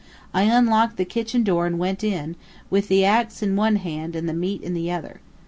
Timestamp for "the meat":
4.27-4.63